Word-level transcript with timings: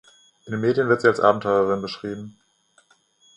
In 0.47 0.53
den 0.53 0.61
Medien 0.61 0.89
wird 0.89 1.01
sie 1.01 1.07
als 1.07 1.19
Abenteurerin 1.19 1.83
beschrieben. 1.83 2.39